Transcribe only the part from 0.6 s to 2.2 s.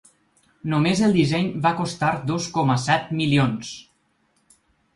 Només el disseny va costar